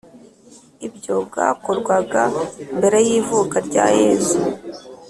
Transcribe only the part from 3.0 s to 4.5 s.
y’ivuka rya Yezu